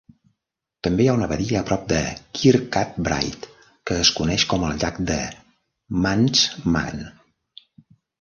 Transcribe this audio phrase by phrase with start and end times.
[0.85, 1.99] També hi ha una badia a prop de
[2.39, 3.45] Kirkcudbright,
[3.91, 5.19] que es coneix com el llac de
[6.07, 7.05] Manxman.